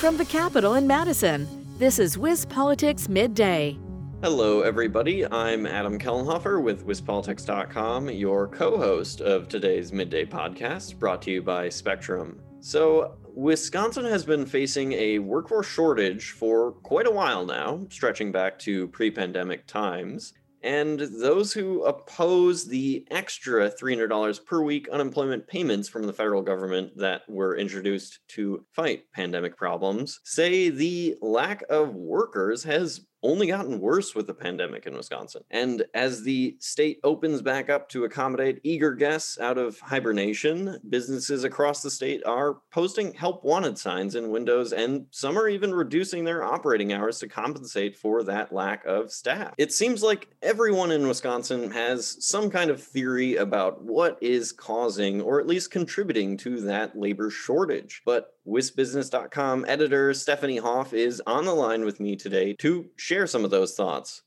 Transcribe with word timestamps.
From 0.00 0.16
the 0.16 0.24
Capitol 0.24 0.76
in 0.76 0.86
Madison, 0.86 1.46
this 1.76 1.98
is 1.98 2.16
WisPolitics 2.16 3.10
Midday. 3.10 3.76
Hello, 4.22 4.62
everybody. 4.62 5.30
I'm 5.30 5.66
Adam 5.66 5.98
Kellenhofer 5.98 6.62
with 6.62 6.86
WisPolitics.com, 6.86 8.08
your 8.08 8.48
co 8.48 8.78
host 8.78 9.20
of 9.20 9.46
today's 9.46 9.92
Midday 9.92 10.24
podcast, 10.24 10.98
brought 10.98 11.20
to 11.20 11.30
you 11.30 11.42
by 11.42 11.68
Spectrum. 11.68 12.40
So, 12.60 13.18
Wisconsin 13.34 14.06
has 14.06 14.24
been 14.24 14.46
facing 14.46 14.94
a 14.94 15.18
workforce 15.18 15.68
shortage 15.68 16.30
for 16.30 16.72
quite 16.72 17.06
a 17.06 17.10
while 17.10 17.44
now, 17.44 17.82
stretching 17.90 18.32
back 18.32 18.58
to 18.60 18.88
pre 18.88 19.10
pandemic 19.10 19.66
times. 19.66 20.32
And 20.62 21.00
those 21.00 21.52
who 21.52 21.84
oppose 21.84 22.66
the 22.66 23.06
extra 23.10 23.70
$300 23.70 24.44
per 24.44 24.62
week 24.62 24.88
unemployment 24.90 25.46
payments 25.46 25.88
from 25.88 26.04
the 26.04 26.12
federal 26.12 26.42
government 26.42 26.96
that 26.98 27.22
were 27.28 27.56
introduced 27.56 28.20
to 28.28 28.64
fight 28.72 29.04
pandemic 29.14 29.56
problems 29.56 30.20
say 30.24 30.68
the 30.68 31.16
lack 31.22 31.62
of 31.70 31.94
workers 31.94 32.62
has 32.64 33.06
only 33.22 33.46
gotten 33.46 33.80
worse 33.80 34.14
with 34.14 34.26
the 34.26 34.34
pandemic 34.34 34.86
in 34.86 34.96
Wisconsin. 34.96 35.42
And 35.50 35.84
as 35.94 36.22
the 36.22 36.56
state 36.58 37.00
opens 37.04 37.42
back 37.42 37.68
up 37.68 37.88
to 37.90 38.04
accommodate 38.04 38.60
eager 38.62 38.94
guests 38.94 39.38
out 39.38 39.58
of 39.58 39.78
hibernation, 39.80 40.78
businesses 40.88 41.44
across 41.44 41.82
the 41.82 41.90
state 41.90 42.22
are 42.24 42.58
posting 42.70 43.12
help 43.12 43.44
wanted 43.44 43.78
signs 43.78 44.14
in 44.14 44.30
windows, 44.30 44.72
and 44.72 45.06
some 45.10 45.38
are 45.38 45.48
even 45.48 45.74
reducing 45.74 46.24
their 46.24 46.42
operating 46.42 46.92
hours 46.92 47.18
to 47.18 47.28
compensate 47.28 47.96
for 47.96 48.22
that 48.24 48.52
lack 48.52 48.84
of 48.86 49.10
staff. 49.10 49.54
It 49.58 49.72
seems 49.72 50.02
like 50.02 50.28
everyone 50.42 50.90
in 50.90 51.06
Wisconsin 51.08 51.70
has 51.70 52.24
some 52.24 52.50
kind 52.50 52.70
of 52.70 52.82
theory 52.82 53.36
about 53.36 53.82
what 53.82 54.18
is 54.20 54.52
causing 54.52 55.20
or 55.20 55.40
at 55.40 55.46
least 55.46 55.70
contributing 55.70 56.36
to 56.38 56.60
that 56.62 56.96
labor 56.96 57.30
shortage. 57.30 58.02
But 58.04 58.34
WisBusiness.com 58.46 59.64
editor 59.68 60.14
Stephanie 60.14 60.58
Hoff 60.58 60.92
is 60.92 61.22
on 61.26 61.44
the 61.44 61.54
line 61.54 61.84
with 61.84 62.00
me 62.00 62.16
today 62.16 62.54
to 62.60 62.88
share 62.96 63.26
some 63.26 63.44
of 63.44 63.50
those 63.50 63.74
thoughts. 63.74 64.22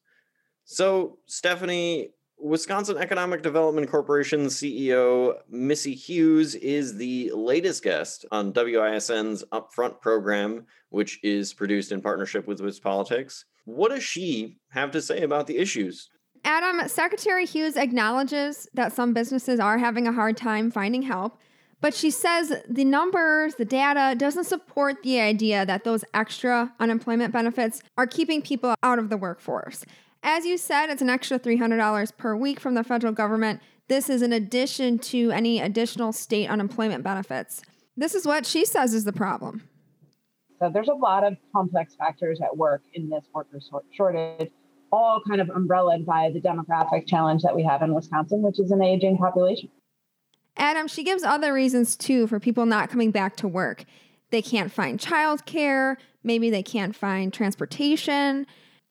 So, 0.66 1.18
Stephanie, 1.26 2.12
Wisconsin 2.38 2.98
Economic 2.98 3.42
Development 3.42 3.90
Corporation 3.90 4.48
CEO 4.48 5.36
Missy 5.50 5.96
Hughes 5.96 6.56
is 6.56 6.98
the 6.98 7.32
latest 7.34 7.84
guest 7.84 8.26
on 8.32 8.54
WISN's 8.54 9.44
Upfront 9.52 10.02
program, 10.02 10.66
which 10.90 11.20
is 11.24 11.54
produced 11.54 11.92
in 11.92 12.02
partnership 12.02 12.48
with 12.48 12.60
WisPolitics. 12.60 13.46
What 13.66 13.90
does 13.90 14.04
she 14.04 14.58
have 14.70 14.92
to 14.92 15.02
say 15.02 15.22
about 15.22 15.48
the 15.48 15.58
issues? 15.58 16.10
Adam, 16.46 16.88
Secretary 16.90 17.46
Hughes 17.46 17.78
acknowledges 17.78 18.68
that 18.74 18.92
some 18.92 19.14
businesses 19.14 19.60
are 19.60 19.78
having 19.78 20.08
a 20.08 20.12
hard 20.12 20.36
time 20.36 20.70
finding 20.70 21.04
help. 21.04 21.40
But 21.84 21.94
she 21.94 22.12
says 22.12 22.54
the 22.70 22.86
numbers, 22.86 23.56
the 23.56 23.66
data 23.66 24.16
doesn't 24.18 24.46
support 24.46 25.04
the 25.04 25.20
idea 25.20 25.66
that 25.66 25.84
those 25.84 26.06
extra 26.14 26.74
unemployment 26.80 27.34
benefits 27.34 27.84
are 27.98 28.08
keeping 28.08 28.42
people 28.42 28.74
out 28.82 29.00
of 29.00 29.10
the 29.10 29.18
workforce. 29.18 29.84
As 30.24 30.46
you 30.46 30.58
said, 30.58 30.90
it's 30.90 31.02
an 31.02 31.10
extra 31.10 31.38
$300 31.38 32.16
per 32.16 32.38
week 32.38 32.62
from 32.62 32.76
the 32.76 32.86
federal 32.86 33.12
government. 33.12 33.60
This 33.90 34.10
is 34.10 34.22
in 34.22 34.32
addition 34.32 34.98
to 35.00 35.32
any 35.32 35.60
additional 35.60 36.14
state 36.14 36.48
unemployment 36.48 37.04
benefits. 37.04 37.62
This 37.98 38.16
is 38.16 38.26
what 38.26 38.46
she 38.46 38.64
says 38.64 38.94
is 38.94 39.04
the 39.04 39.12
problem. 39.12 39.68
So 40.62 40.70
there's 40.74 40.88
a 40.88 40.94
lot 40.94 41.26
of 41.26 41.36
complex 41.54 41.96
factors 41.96 42.40
at 42.42 42.56
work 42.56 42.84
in 42.94 43.10
this 43.10 43.26
worker 43.34 43.60
shortage, 43.92 44.52
all 44.94 45.22
kind 45.28 45.42
of 45.42 45.50
umbrellaed 45.50 46.06
by 46.06 46.32
the 46.34 46.40
demographic 46.40 47.08
challenge 47.08 47.42
that 47.42 47.54
we 47.54 47.64
have 47.64 47.82
in 47.82 47.94
Wisconsin, 47.94 48.42
which 48.42 48.62
is 48.62 48.72
an 48.72 48.82
aging 48.82 49.18
population. 49.18 49.70
Adam, 50.58 50.88
she 50.88 51.04
gives 51.04 51.24
other 51.24 51.54
reasons 51.54 51.96
too 51.96 52.28
for 52.28 52.40
people 52.40 52.66
not 52.66 52.90
coming 52.90 53.12
back 53.12 53.36
to 53.38 53.48
work. 53.48 53.86
They 54.30 54.42
can't 54.42 54.72
find 54.72 55.00
childcare, 55.00 55.98
maybe 56.24 56.50
they 56.50 56.64
can't 56.64 56.96
find 56.96 57.34
transportation. 57.34 58.48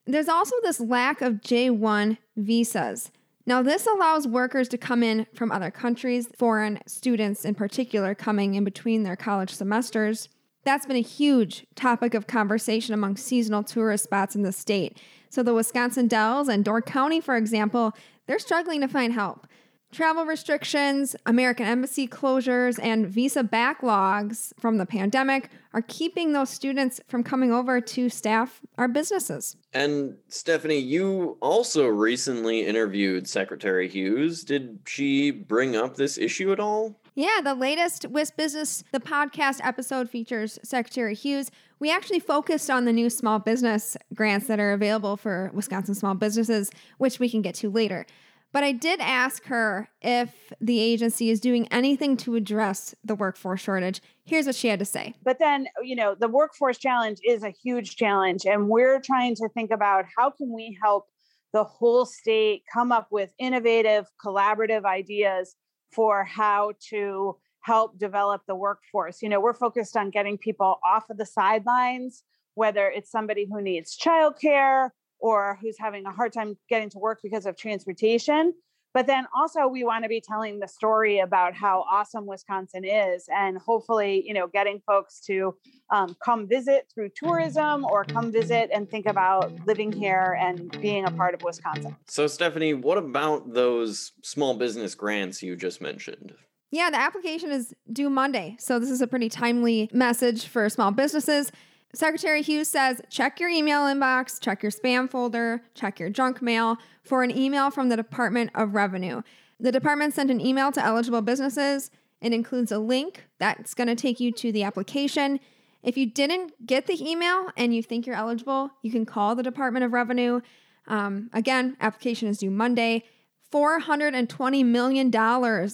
There's 0.06 0.28
also 0.28 0.56
this 0.62 0.80
lack 0.80 1.20
of 1.20 1.34
J1 1.34 2.18
visas. 2.36 3.10
Now, 3.44 3.62
this 3.62 3.86
allows 3.86 4.26
workers 4.26 4.68
to 4.68 4.78
come 4.78 5.02
in 5.02 5.26
from 5.34 5.50
other 5.50 5.70
countries, 5.70 6.28
foreign 6.36 6.78
students 6.86 7.44
in 7.44 7.54
particular, 7.54 8.14
coming 8.14 8.54
in 8.54 8.62
between 8.62 9.02
their 9.02 9.16
college 9.16 9.50
semesters. 9.50 10.28
That's 10.64 10.86
been 10.86 10.96
a 10.96 11.00
huge 11.00 11.66
topic 11.74 12.14
of 12.14 12.28
conversation 12.28 12.94
among 12.94 13.16
seasonal 13.16 13.64
tourist 13.64 14.04
spots 14.04 14.36
in 14.36 14.42
the 14.42 14.52
state. 14.52 14.98
So, 15.28 15.42
the 15.42 15.54
Wisconsin 15.54 16.06
Dells 16.06 16.48
and 16.48 16.64
Door 16.64 16.82
County, 16.82 17.20
for 17.20 17.36
example, 17.36 17.94
they're 18.26 18.38
struggling 18.38 18.80
to 18.80 18.88
find 18.88 19.12
help. 19.12 19.48
Travel 19.92 20.24
restrictions, 20.24 21.14
American 21.26 21.66
embassy 21.66 22.08
closures, 22.08 22.78
and 22.82 23.06
visa 23.06 23.44
backlogs 23.44 24.54
from 24.58 24.78
the 24.78 24.86
pandemic 24.86 25.50
are 25.74 25.82
keeping 25.82 26.32
those 26.32 26.48
students 26.48 26.98
from 27.08 27.22
coming 27.22 27.52
over 27.52 27.78
to 27.78 28.08
staff 28.08 28.62
our 28.78 28.88
businesses. 28.88 29.54
And 29.74 30.16
Stephanie, 30.28 30.78
you 30.78 31.36
also 31.42 31.86
recently 31.86 32.64
interviewed 32.66 33.28
Secretary 33.28 33.86
Hughes. 33.86 34.44
Did 34.44 34.78
she 34.86 35.30
bring 35.30 35.76
up 35.76 35.96
this 35.96 36.16
issue 36.16 36.52
at 36.52 36.60
all? 36.60 36.98
Yeah, 37.14 37.42
the 37.44 37.54
latest 37.54 38.10
WisBusiness, 38.10 38.84
the 38.92 39.00
podcast 39.00 39.60
episode 39.62 40.08
features 40.08 40.58
Secretary 40.62 41.14
Hughes. 41.14 41.50
We 41.78 41.92
actually 41.92 42.20
focused 42.20 42.70
on 42.70 42.86
the 42.86 42.92
new 42.94 43.10
small 43.10 43.38
business 43.38 43.98
grants 44.14 44.46
that 44.46 44.58
are 44.58 44.72
available 44.72 45.18
for 45.18 45.50
Wisconsin 45.52 45.94
small 45.94 46.14
businesses, 46.14 46.70
which 46.96 47.18
we 47.18 47.28
can 47.28 47.42
get 47.42 47.54
to 47.56 47.68
later. 47.68 48.06
But 48.52 48.64
I 48.64 48.72
did 48.72 49.00
ask 49.00 49.44
her 49.46 49.88
if 50.02 50.52
the 50.60 50.78
agency 50.78 51.30
is 51.30 51.40
doing 51.40 51.66
anything 51.68 52.18
to 52.18 52.34
address 52.34 52.94
the 53.02 53.14
workforce 53.14 53.62
shortage. 53.62 54.02
Here's 54.24 54.46
what 54.46 54.54
she 54.54 54.68
had 54.68 54.78
to 54.78 54.84
say. 54.84 55.14
But 55.24 55.38
then, 55.38 55.66
you 55.82 55.96
know, 55.96 56.14
the 56.14 56.28
workforce 56.28 56.76
challenge 56.76 57.18
is 57.24 57.42
a 57.42 57.50
huge 57.50 57.96
challenge. 57.96 58.44
And 58.44 58.68
we're 58.68 59.00
trying 59.00 59.34
to 59.36 59.48
think 59.54 59.70
about 59.70 60.04
how 60.16 60.30
can 60.30 60.52
we 60.52 60.78
help 60.82 61.06
the 61.54 61.64
whole 61.64 62.04
state 62.04 62.62
come 62.72 62.92
up 62.92 63.08
with 63.10 63.30
innovative, 63.38 64.06
collaborative 64.24 64.84
ideas 64.84 65.54
for 65.90 66.24
how 66.24 66.72
to 66.90 67.36
help 67.60 67.98
develop 67.98 68.42
the 68.46 68.54
workforce. 68.54 69.22
You 69.22 69.28
know, 69.28 69.40
we're 69.40 69.54
focused 69.54 69.96
on 69.96 70.10
getting 70.10 70.36
people 70.36 70.78
off 70.84 71.08
of 71.10 71.16
the 71.16 71.26
sidelines, 71.26 72.22
whether 72.54 72.88
it's 72.88 73.10
somebody 73.10 73.46
who 73.50 73.62
needs 73.62 73.96
childcare 73.96 74.90
or 75.22 75.58
who's 75.62 75.76
having 75.78 76.04
a 76.04 76.10
hard 76.10 76.32
time 76.32 76.58
getting 76.68 76.90
to 76.90 76.98
work 76.98 77.20
because 77.22 77.46
of 77.46 77.56
transportation. 77.56 78.52
But 78.94 79.06
then 79.06 79.26
also 79.34 79.68
we 79.68 79.84
want 79.84 80.04
to 80.04 80.08
be 80.08 80.20
telling 80.20 80.58
the 80.58 80.68
story 80.68 81.20
about 81.20 81.54
how 81.54 81.86
awesome 81.90 82.26
Wisconsin 82.26 82.84
is 82.84 83.26
and 83.34 83.56
hopefully, 83.56 84.22
you 84.26 84.34
know, 84.34 84.48
getting 84.48 84.82
folks 84.86 85.20
to 85.28 85.54
um, 85.90 86.14
come 86.22 86.46
visit 86.46 86.92
through 86.92 87.10
tourism 87.14 87.86
or 87.86 88.04
come 88.04 88.30
visit 88.30 88.68
and 88.70 88.90
think 88.90 89.06
about 89.06 89.50
living 89.66 89.92
here 89.92 90.36
and 90.38 90.78
being 90.82 91.06
a 91.06 91.10
part 91.10 91.32
of 91.32 91.42
Wisconsin. 91.42 91.96
So 92.06 92.26
Stephanie, 92.26 92.74
what 92.74 92.98
about 92.98 93.54
those 93.54 94.12
small 94.22 94.54
business 94.54 94.94
grants 94.94 95.42
you 95.42 95.56
just 95.56 95.80
mentioned? 95.80 96.34
Yeah, 96.70 96.90
the 96.90 96.98
application 96.98 97.50
is 97.50 97.74
due 97.90 98.10
Monday. 98.10 98.56
So 98.58 98.78
this 98.78 98.90
is 98.90 99.00
a 99.00 99.06
pretty 99.06 99.28
timely 99.28 99.88
message 99.92 100.46
for 100.46 100.68
small 100.68 100.90
businesses. 100.90 101.52
Secretary 101.94 102.40
Hughes 102.40 102.68
says 102.68 103.02
check 103.10 103.38
your 103.38 103.50
email 103.50 103.82
inbox, 103.82 104.40
check 104.40 104.62
your 104.62 104.72
spam 104.72 105.10
folder, 105.10 105.62
check 105.74 106.00
your 106.00 106.08
junk 106.08 106.40
mail 106.40 106.78
for 107.02 107.22
an 107.22 107.36
email 107.36 107.70
from 107.70 107.90
the 107.90 107.96
Department 107.96 108.50
of 108.54 108.74
Revenue. 108.74 109.22
The 109.60 109.72
department 109.72 110.14
sent 110.14 110.30
an 110.30 110.40
email 110.40 110.72
to 110.72 110.84
eligible 110.84 111.20
businesses. 111.20 111.90
It 112.20 112.32
includes 112.32 112.72
a 112.72 112.78
link 112.78 113.26
that's 113.38 113.74
going 113.74 113.88
to 113.88 113.94
take 113.94 114.20
you 114.20 114.32
to 114.32 114.52
the 114.52 114.62
application. 114.62 115.38
If 115.82 115.98
you 115.98 116.06
didn't 116.06 116.66
get 116.66 116.86
the 116.86 117.10
email 117.10 117.48
and 117.56 117.74
you 117.74 117.82
think 117.82 118.06
you're 118.06 118.16
eligible, 118.16 118.70
you 118.82 118.90
can 118.90 119.04
call 119.04 119.34
the 119.34 119.42
Department 119.42 119.84
of 119.84 119.92
Revenue. 119.92 120.40
Um, 120.86 121.28
again, 121.32 121.76
application 121.80 122.28
is 122.28 122.38
due 122.38 122.50
Monday. 122.50 123.04
$420 123.52 124.64
million 124.64 125.10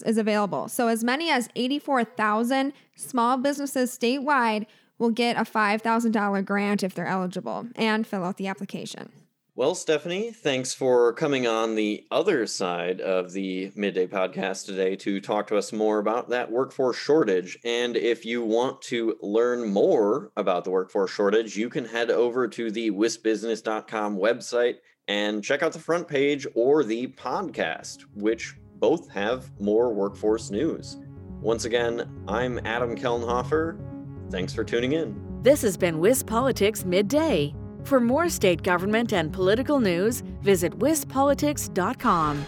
is 0.05 0.19
available. 0.19 0.69
So, 0.69 0.89
as 0.89 1.05
many 1.05 1.31
as 1.31 1.49
84,000 1.55 2.73
small 2.97 3.37
businesses 3.37 3.97
statewide 3.97 4.67
will 4.99 5.11
get 5.11 5.37
a 5.37 5.43
$5,000 5.43 6.45
grant 6.45 6.83
if 6.83 6.95
they're 6.95 7.07
eligible 7.07 7.67
and 7.77 8.07
fill 8.07 8.25
out 8.25 8.37
the 8.37 8.49
application. 8.49 9.11
Well, 9.59 9.75
Stephanie, 9.75 10.31
thanks 10.31 10.73
for 10.73 11.13
coming 11.15 11.49
on 11.49 11.75
the 11.75 12.07
other 12.13 12.47
side 12.47 13.01
of 13.01 13.33
the 13.33 13.73
midday 13.75 14.07
podcast 14.07 14.67
today 14.67 14.95
to 14.95 15.21
talk 15.21 15.49
to 15.49 15.57
us 15.57 15.73
more 15.73 15.99
about 15.99 16.29
that 16.29 16.53
workforce 16.53 16.97
shortage. 16.97 17.59
And 17.65 17.97
if 17.97 18.25
you 18.25 18.45
want 18.45 18.81
to 18.83 19.17
learn 19.21 19.69
more 19.69 20.31
about 20.37 20.63
the 20.63 20.71
workforce 20.71 21.11
shortage, 21.11 21.57
you 21.57 21.71
can 21.71 21.87
head 21.87 22.09
over 22.09 22.47
to 22.47 22.71
the 22.71 22.93
wisbusiness.com 22.93 24.17
website 24.17 24.77
and 25.09 25.43
check 25.43 25.65
out 25.65 25.73
the 25.73 25.81
front 25.81 26.07
page 26.07 26.47
or 26.55 26.85
the 26.85 27.09
podcast, 27.09 28.03
which 28.15 28.55
both 28.77 29.11
have 29.11 29.51
more 29.61 29.93
workforce 29.93 30.53
news. 30.53 30.99
Once 31.41 31.65
again, 31.65 32.09
I'm 32.29 32.61
Adam 32.65 32.95
Kellenhofer. 32.95 33.88
Thanks 34.31 34.53
for 34.53 34.65
tuning 34.65 34.93
in. 34.93 35.15
This 35.43 35.63
has 35.63 35.77
been 35.77 35.97
WisPolitics 35.97 36.85
Midday. 36.85 37.55
For 37.85 38.01
more 38.01 38.29
state 38.29 38.63
government 38.63 39.13
and 39.13 39.33
political 39.33 39.81
news, 39.81 40.21
visit 40.43 40.79
wispolitics.com. 40.79 42.45